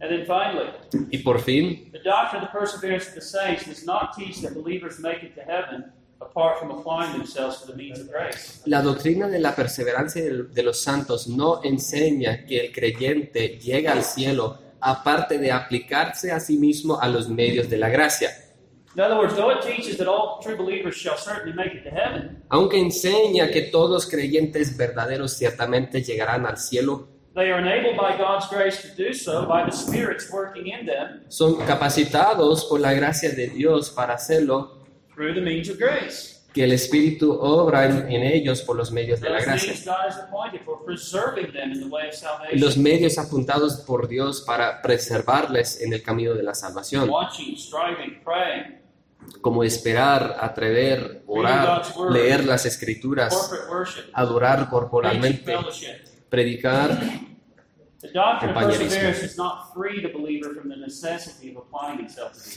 [0.00, 0.70] And then finally,
[1.10, 4.52] Y por fin, the doctrine of the perseverance of the saints does not teach that
[4.52, 5.86] believers make it to heaven
[6.20, 8.60] apart from applying themselves to the means of grace.
[8.66, 13.92] la doctrina de la perseverancia de de los santos no enseña que el creyente llega
[13.92, 18.30] al cielo aparte de aplicarse a sí mismo a los medios de la gracia.
[18.96, 21.90] In other words, though it teaches that all true believers shall certainly make it to
[21.90, 28.16] heaven, Aunque enseña que todos creyentes verdaderos ciertamente llegarán al cielo, they are enabled by
[28.16, 32.92] God's grace to do so by the Spirit's working in them son capacitados por la
[32.92, 34.84] gracia de Dios para hacerlo,
[36.54, 39.74] que el Espíritu obra en, en ellos por los medios de la gracia.
[42.52, 47.10] los medios apuntados por Dios para preservarles en el camino de la salvación,
[49.40, 53.50] como esperar, atrever, orar, leer las escrituras,
[54.12, 55.56] adorar corporalmente,
[56.28, 57.00] predicar.
[58.40, 59.00] Compañerismo.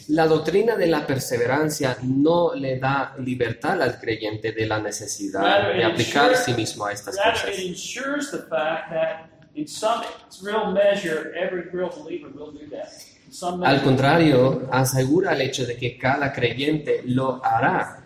[0.10, 5.84] La doctrina de la perseverancia no le da libertad al creyente de la necesidad de
[5.84, 7.50] aplicar sí mismo a estas cosas.
[7.58, 10.04] it ensures the fact that in some
[10.44, 12.90] real measure, every real believer will do that.
[13.26, 18.04] In some Al contrario, asegura el hecho de que cada creyente lo hará.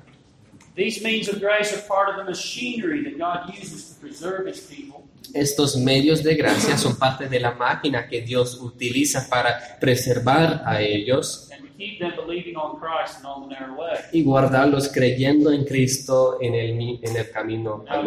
[0.76, 4.62] these means of grace are part of the machinery that God uses to preserve His
[4.62, 10.64] people Estos medios de gracia son parte de la máquina que Dios utiliza para preservar
[10.66, 11.48] a ellos
[14.12, 18.04] y guardarlos creyendo en Cristo en el, en el camino by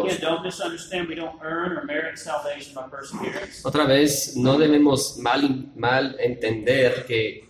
[2.90, 3.66] perseverance.
[3.66, 7.48] Otra vez, no debemos mal, mal entender que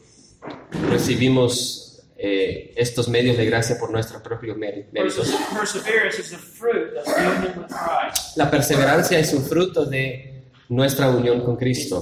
[0.91, 1.84] recibimos
[2.17, 5.29] eh, estos medios de gracia por nuestros propios mé- méritos.
[8.37, 10.31] La perseverancia es un fruto de
[10.69, 12.01] nuestra unión con Cristo.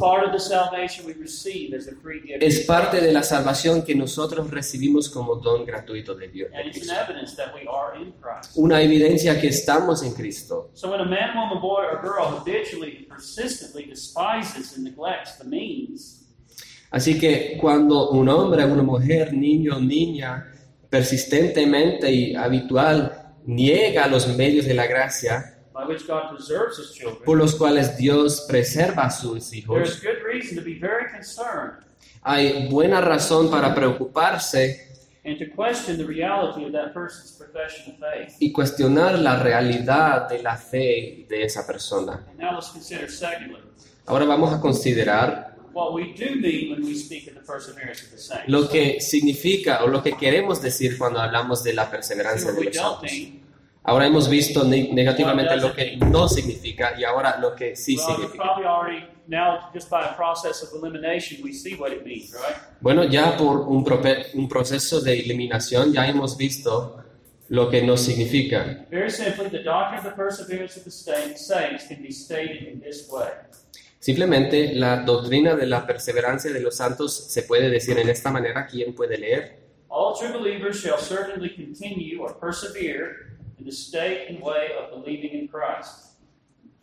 [2.41, 6.49] Es parte de la salvación que nosotros recibimos como don gratuito de Dios.
[6.53, 6.63] de.
[8.55, 10.71] Una evidencia que estamos en Cristo.
[15.95, 16.22] So
[16.93, 20.53] Así que cuando un hombre, una mujer, niño, niña,
[20.89, 27.25] persistentemente y habitual niega los medios de la gracia by which God preserves his children,
[27.25, 31.83] por los cuales Dios preserva a sus hijos, good reason to be very concerned
[32.23, 34.89] hay buena razón para preocuparse
[35.25, 38.37] and to question the reality of that person's profession of faith.
[38.39, 42.27] y cuestionar la realidad de la fe de esa persona.
[42.39, 43.59] Now let's consider secondly
[44.05, 48.11] Ahora vamos a considerar what we do mean when we speak of the perseverance of
[48.11, 48.49] the saints.
[48.49, 52.61] lo que significa o lo que queremos decir cuando hablamos de la perseverancia what de
[52.61, 53.03] we los santos.
[53.13, 53.43] mean
[53.85, 58.45] Ahora hemos visto ne- negativamente lo que no significa y ahora lo que sí significa.
[62.81, 63.85] Bueno, ya por un,
[64.35, 66.97] un proceso de eliminación ya hemos visto
[67.49, 68.87] lo que no significa.
[74.03, 78.67] Simplemente la doctrina de la perseverancia de los santos se puede decir en esta manera.
[78.67, 79.61] ¿Quién puede leer?
[79.89, 85.33] All true believers shall certainly continue or persevere in the state and way of believing
[85.39, 86.17] in Christ.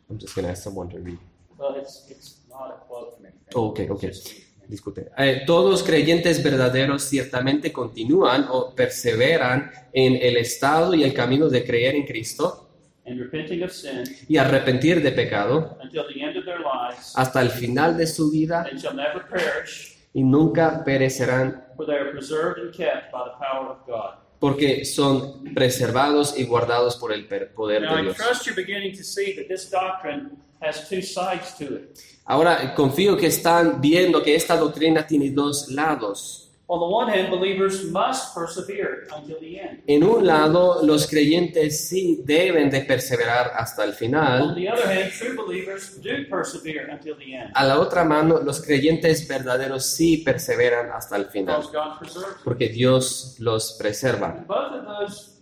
[0.09, 1.17] I'm just going to ask someone to read.
[1.57, 3.53] Well, it's, it's not a quote from anything.
[3.53, 4.03] Ok, ok.
[4.03, 5.09] It's just- Disculpe.
[5.17, 11.65] Eh, todos creyentes verdaderos ciertamente continúan o perseveran en el estado y el camino de
[11.65, 12.68] creer en Cristo
[13.09, 17.41] and repenting of sin y arrepentir de pecado until the end of their lives, hasta
[17.41, 22.11] el final de su vida and shall never perish, y nunca perecerán for they are
[22.11, 24.15] preserved and kept by the power of God.
[24.39, 28.15] porque son preservados y guardados por el poder de Dios.
[28.17, 31.99] trust you're beginning to see that this doctrine has two sides to it.
[32.25, 36.48] Ahora confío que están viendo que esta doctrina tiene dos lados.
[36.71, 39.81] On the one hand, believers must persevere until the end.
[39.87, 44.53] En un lado, los creyentes sí deben de perseverar hasta el On final.
[44.55, 47.51] the other hand, true believers do persevere until the end.
[47.55, 52.27] A la otra mano, los creyentes verdaderos sí perseveran hasta el final, Because God preserves
[52.35, 52.43] them.
[52.43, 54.35] porque Dios los preserva.
[54.37, 55.41] And both of those,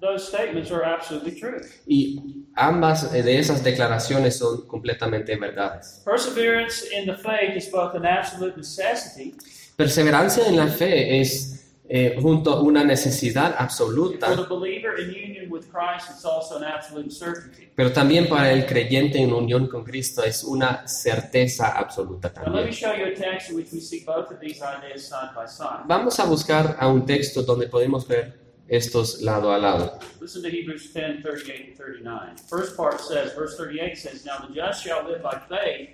[0.00, 1.60] those statements are absolutely true.
[1.86, 6.02] Y ambas de esas declaraciones son completamente verdades.
[6.04, 9.36] Perseverance in the faith is both an absolute necessity
[9.76, 11.50] Perseverancia en la fe es
[11.88, 16.08] eh, junto a una necesidad for the absoluta, believer in union with Christ.
[16.10, 17.68] It's also an absolute certainty.
[17.74, 22.64] pero también para el creyente en unión con Cristo es una certeza absoluta Now, let
[22.66, 22.72] me también.
[22.72, 25.84] show you a text in which we see both of these ideas side by side.
[25.86, 29.98] Vamos a buscar a un texto donde podemos ver estos lado a lado.
[30.20, 32.36] Listen to Hebrews 10 38 and 39.
[32.48, 35.90] First part says, verse 38 says, Now the just shall live by faith,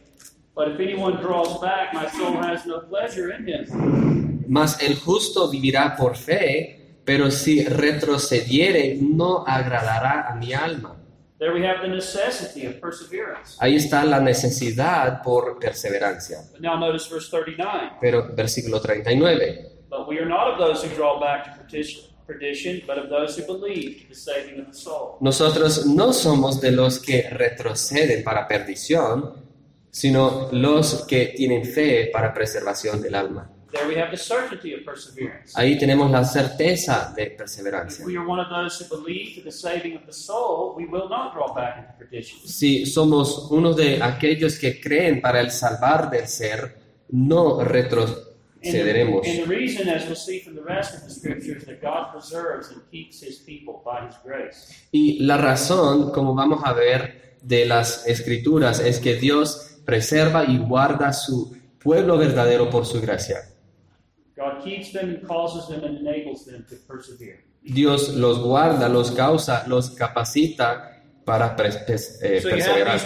[0.55, 4.45] but if anyone draws back, my soul has no pleasure in him.
[4.49, 10.97] Mas el justo vivirá por fe, pero si retrocediere no agradará a mi alma.
[11.39, 13.57] There we have the necessity of perseverance.
[13.61, 16.43] Ahí está la necesidad por perseverancia.
[16.53, 17.93] But now notice verse 39.
[17.99, 19.71] Pero versículo 39.
[19.89, 23.39] But we are not of those who draw back to perdition, perdition, but of those
[23.39, 25.17] who believe to the saving of the soul.
[25.21, 29.50] Nosotros no somos de los que retroceden para perdición,
[29.91, 33.51] sino los que tienen fe para preservación del alma.
[33.73, 35.53] There we have the certainty of perseverance.
[35.55, 38.03] Ahí tenemos la certeza de perseverancia.
[38.03, 40.87] If we are one of those who believe to the saving of the soul, we
[40.87, 42.41] will not draw back into perdition.
[42.45, 46.79] Si somos uno de aquellos que creen para el salvar del ser,
[47.11, 49.25] no retrocederemos.
[54.91, 60.57] Y la razón, como vamos a ver de las escrituras, es que Dios preserva y
[60.59, 63.39] guarda su pueblo verdadero por su gracia.
[64.37, 67.45] God keeps them and causes them and enables them to persevere.
[67.63, 73.01] Dios los guarda, los causa, los capacita para eh, perseverar.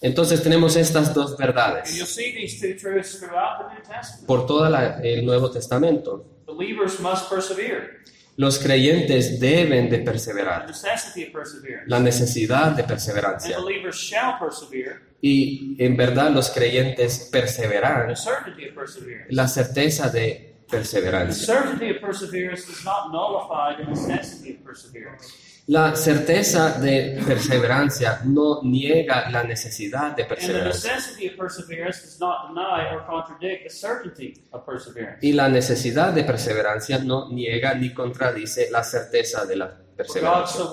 [0.00, 4.26] Entonces tenemos estas dos And you'll verdades see these two truths throughout the New Testament.
[4.26, 6.24] por todo el Nuevo Testamento.
[8.36, 10.66] Los creyentes deben de The perseverar,
[11.86, 13.56] la necesidad de perseverancia.
[15.20, 19.32] Y en verdad los creyentes perseveran, The certainty of perseverance.
[19.32, 21.54] la certeza de The perseverancia.
[25.70, 30.94] La certeza de perseverancia no niega la necesidad de perseverancia.
[30.94, 35.24] necessity of perseverance does not deny or contradict the certainty of perseverance.
[35.24, 40.64] Y la necesidad de perseverancia no niega ni contradice la certeza de la perseverancia.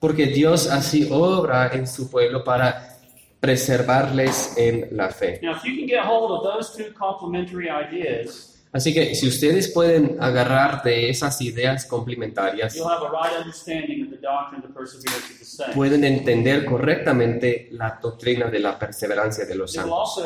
[0.00, 2.98] Porque Dios así obra en su pueblo para
[3.38, 5.38] preservarles en la fe.
[5.40, 9.68] Now, if you can get hold of those two complementary ideas, Así que si ustedes
[9.68, 14.68] pueden agarrar de esas ideas complementarias, you'll have a right understanding of the doctrine of
[14.68, 15.74] the perseverance of the saints.
[15.74, 20.22] pueden entender correctamente la doctrina de la perseverancia de los santos.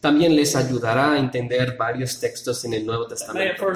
[0.00, 3.66] También les ayudará a entender varios textos en el Nuevo Testamento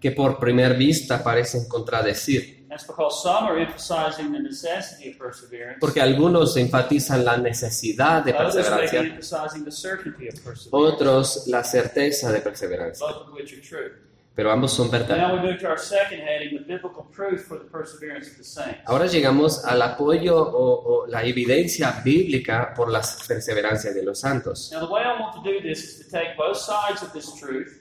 [0.00, 5.78] que por primer vista parecen contradecir, That's because some are emphasizing the necessity of perseverance.
[5.80, 10.68] porque algunos enfatizan la necesidad de perseverancia, emphasizing the certainty of perseverance.
[10.70, 13.92] otros la certeza de perseverancia, Both of which are true.
[14.36, 15.16] pero ambos son verdad.
[15.16, 18.44] Now we move to our second heading, the biblical proof for the perseverance of the
[18.44, 18.78] saints.
[18.86, 24.70] Ahora llegamos al apoyo o, o la evidencia bíblica por la perseverancia de los santos.
[24.72, 27.34] Now the way I want to do this is to take both sides of this
[27.34, 27.77] truth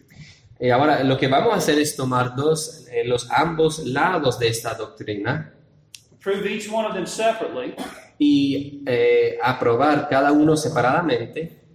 [0.59, 4.47] Y ahora lo que vamos a hacer es tomar dos, eh, los ambos lados de
[4.47, 5.53] esta doctrina
[6.27, 7.73] prove each one of them separately,
[8.19, 11.66] y eh, aprobar cada uno separadamente.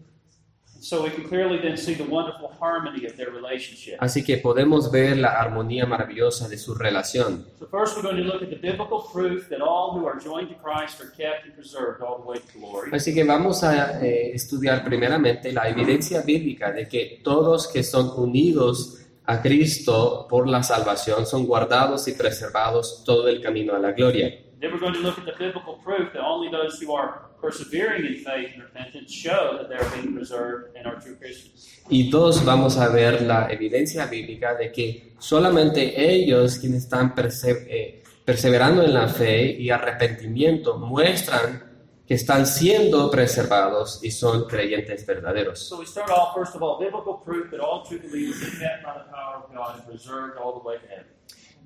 [3.99, 7.47] Así que podemos ver la armonía maravillosa de su relación.
[7.59, 10.49] So first we're going to look at the biblical proof that all who are joined
[10.49, 12.91] to Christ are kept and preserved all the way to glory.
[12.93, 18.11] Así que vamos a eh, estudiar primeramente la evidencia bíblica de que todos que son
[18.17, 23.93] unidos a Cristo por la salvación son guardados y preservados todo el camino a la
[23.93, 24.35] gloria.
[24.63, 28.05] Then we're going to look at the biblical proof that only those who are persevering
[28.07, 31.69] in faith and repentance show that they're being preserved and are true Christians.
[31.91, 37.67] Y dos, vamos a ver la evidencia bíblica de que solamente ellos quienes están perse-
[37.69, 41.65] eh, perseverando en la fe y arrepentimiento muestran
[42.07, 45.59] que están siendo preservados y son creyentes verdaderos.
[45.69, 48.85] So we start off, first of all, biblical proof that all true believers are kept
[48.85, 51.07] by the power of God and preserved all the way to heaven.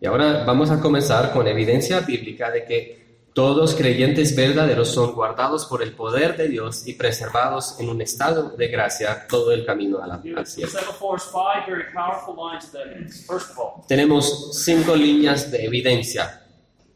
[0.00, 5.66] Y ahora vamos a comenzar con evidencia bíblica de que todos creyentes verdaderos son guardados
[5.66, 10.02] por el poder de Dios y preservados en un estado de gracia todo el camino
[10.02, 10.46] a la- all,
[13.86, 16.42] Tenemos cinco líneas de evidencia.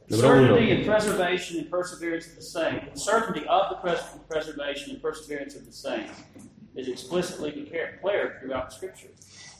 [0.08, 0.54] Número uno.
[0.56, 2.84] certainty and preservation and perseverance of the saints.
[2.94, 6.10] The certainty of the pres- preservation and perseverance of the saints
[6.74, 9.10] is explicitly declared throughout the Scripture.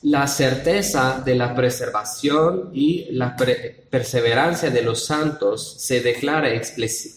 [0.03, 7.17] La certeza de la preservación y la pre- perseverancia de los santos se declara explici-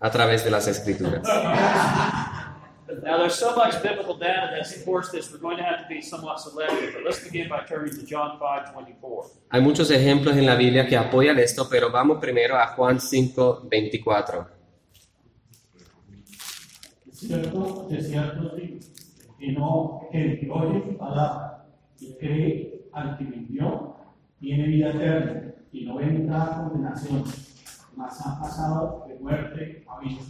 [0.00, 1.22] a través de las escrituras.
[3.02, 6.00] Now, there's so much biblical data that supports this, we're going to have to be
[6.00, 9.26] somewhat selective, but let's begin by turning to John 5 24.
[9.50, 13.68] Hay muchos ejemplos en la Biblia que apoyan esto, pero vamos primero a Juan 5,
[17.16, 17.16] 24.
[17.16, 18.78] cierto, de cierto digo,
[19.38, 21.66] que no, que el que oye mi palabra
[21.98, 23.96] y cree al que me envió,
[24.38, 27.24] tiene vida eterna y no vendrá a condenación,
[27.96, 30.22] mas ha pasado de muerte a vida.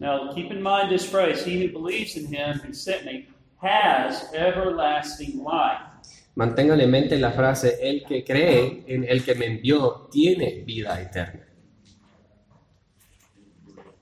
[0.00, 3.28] Now, keep in mind this phrase He who believes in him who sent me
[3.62, 5.84] has everlasting life.
[6.34, 11.00] Mantengan en mente la frase, el que cree en el que me envió tiene vida
[11.00, 11.46] eterna.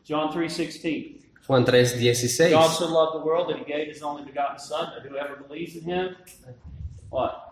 [0.07, 1.26] John 3 16.
[1.47, 2.51] Juan 3, God 16.
[2.51, 5.85] so loved the world that he gave his only begotten Son, that whoever believes in
[5.85, 6.17] him,
[7.11, 7.43] what?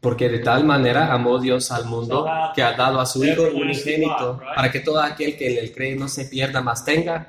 [0.00, 2.24] Porque de tal manera amó Dios al mundo
[2.54, 5.96] que ha dado a su Hijo unigénito para que todo aquel que en él cree
[5.96, 7.26] no se pierda, más tenga.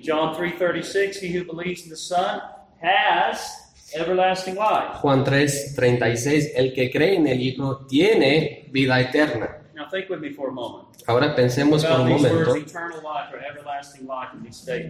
[0.00, 2.40] John 3:36, he who believes in the Son
[2.80, 3.64] has
[3.94, 5.00] everlasting life.
[5.00, 6.52] Juan 3, 36.
[6.54, 9.63] El que cree en el Hijo tiene vida eterna.
[9.74, 12.54] Now think with me for a moment Ahora pensemos por un momento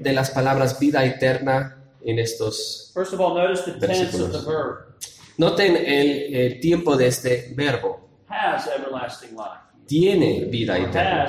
[0.00, 2.90] de las palabras vida eterna en estos.
[2.94, 4.46] First of all, notice the tense of the Versículos.
[4.46, 4.94] verb.
[5.38, 8.08] Noten el, el tiempo de este verbo.
[8.28, 9.60] Has everlasting life.
[9.86, 11.26] Tiene vida eterna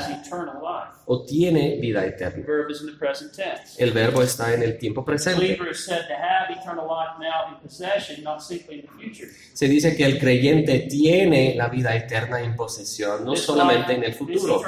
[1.08, 2.46] o tiene vida The eterna.
[3.78, 5.58] El verbo está en el tiempo presente.
[9.54, 14.14] Se dice que el creyente tiene la vida eterna en posesión, no solamente en el
[14.14, 14.62] futuro.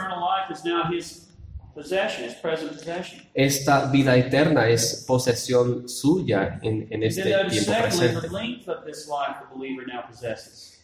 [3.34, 8.28] Esta vida eterna es posesión suya en, en este tiempo presente.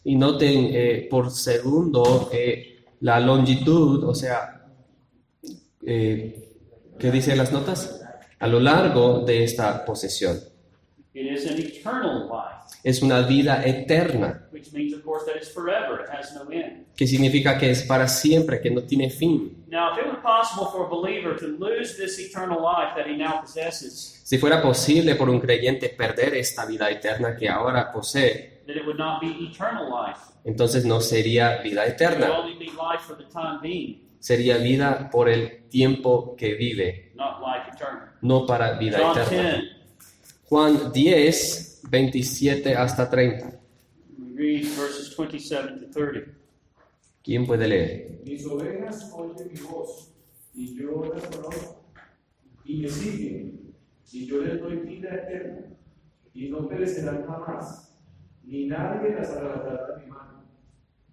[0.06, 2.73] Y noten eh, por segundo eh,
[3.04, 4.66] la longitud, o sea,
[5.86, 6.50] eh,
[6.98, 8.02] ¿qué dicen las notas?
[8.40, 10.40] A lo largo de esta posesión.
[11.14, 15.52] It is an eternal life, Es una vida eterna, which means, of course, that it's
[15.52, 16.02] forever.
[16.02, 16.88] It has no end.
[16.96, 19.66] que significa que es para siempre, que no tiene fin.
[19.68, 23.18] Now, if it were possible for a believer to lose this eternal life that he
[23.18, 28.53] now possesses, Si fuera posible por un creyente perder esta vida eterna que ahora posee,
[28.66, 30.20] then it would not be eternal life.
[30.46, 34.58] entonces no sería vida It would eterna, only be life for the time being, sería
[34.58, 38.10] vida por el tiempo que vive, not life eternal.
[38.22, 39.62] no para vida John eterna.
[39.62, 39.64] 10,
[40.50, 43.60] Juan 10, 27 hasta 30.
[44.18, 46.32] we read verses 27 to 30.
[47.24, 48.20] ¿Quién puede leer?
[48.26, 50.12] Mis ovejas oyen mi voz,
[50.54, 51.82] y yo las conozco,
[52.66, 53.74] y me siguen,
[54.12, 55.62] y yo les doy vida eterna,
[56.34, 57.93] y no perecerán jamás,
[58.44, 60.44] ni nadie las arrebatará de mi mano.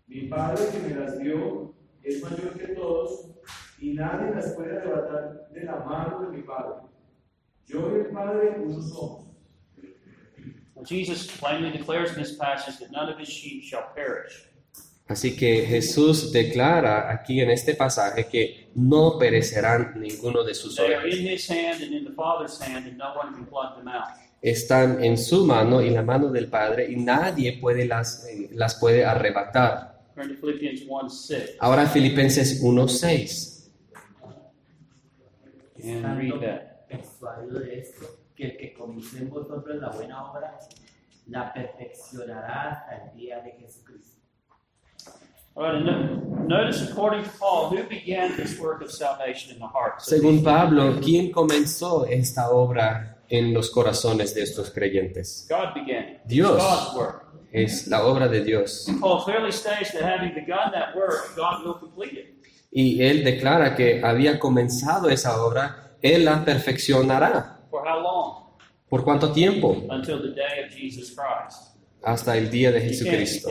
[0.06, 3.30] Mi Padre que me las dio es mayor que todos,
[3.78, 6.82] y nadie las puede arrebatar de la mano de mi Padre.
[7.66, 9.26] Yo y el Padre uno somos.
[10.84, 14.46] Jesus plainly declares in this passage that none of his sheep shall perish.
[15.06, 20.94] Así que Jesús declara aquí en este pasaje que no perecerán ninguno de sus They
[20.94, 21.50] are ovejas.
[24.42, 28.48] Están en su mano y en la mano del Padre y nadie puede las, eh,
[28.52, 30.00] las puede arrebatar.
[30.14, 33.70] Turn to Philippians 1 6 Ahora Filipenses 1.6.
[35.82, 36.86] and read that.
[36.88, 40.58] persuadido de esto, que el que comenzó en vosotros la buena obra,
[41.28, 44.20] la perfeccionará hasta el día de Jesucristo.
[45.54, 49.58] All right, and no- notice according to Paul, who began this work of salvation in
[49.58, 50.06] the hearts?
[50.10, 50.98] of Según Pablo?
[51.00, 55.46] ¿quién comenzó esta obra en los corazones de estos creyentes?
[55.48, 56.20] God began it.
[56.26, 56.62] Dios.
[57.52, 58.86] Es la obra de Dios.
[62.72, 67.60] Y él declara que había comenzado esa obra, él la perfeccionará.
[68.88, 69.84] ¿Por cuánto tiempo?
[69.88, 71.76] Until the day of Jesus Christ.
[72.02, 73.50] Hasta el día de Jesucristo.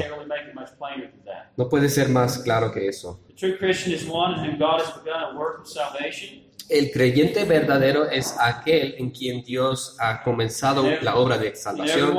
[1.56, 3.22] No puede ser más claro que eso.
[6.70, 12.16] El creyente verdadero es aquel en quien Dios ha comenzado la obra de salvación.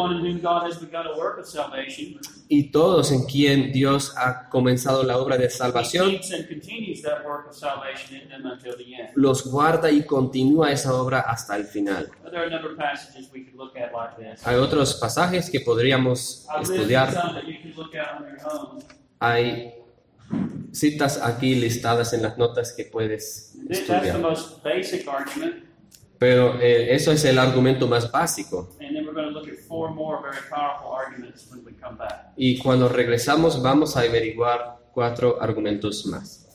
[2.48, 6.18] Y todos en quien Dios ha comenzado la obra de salvación.
[9.14, 12.11] los guarda y continúa esa obra hasta el final.
[14.44, 17.14] Hay otros pasajes que podríamos estudiar.
[19.20, 19.80] Hay
[20.72, 24.20] citas aquí listadas en las notas que puedes estudiar.
[26.18, 28.68] Pero eh, eso es el argumento más básico.
[32.37, 36.49] Y cuando regresamos vamos a averiguar cuatro argumentos más.